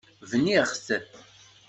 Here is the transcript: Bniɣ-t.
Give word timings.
Bniɣ-t. 0.31 0.87